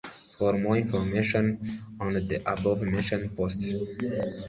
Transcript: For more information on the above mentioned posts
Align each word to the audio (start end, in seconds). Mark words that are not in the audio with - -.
For 0.39 0.53
more 0.57 0.77
information 0.77 1.59
on 1.99 2.13
the 2.15 2.41
above 2.51 2.81
mentioned 2.81 3.37
posts 3.37 3.75